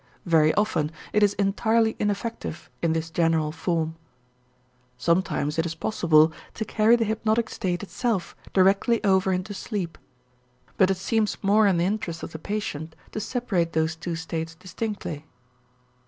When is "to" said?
6.55-6.65, 13.11-13.19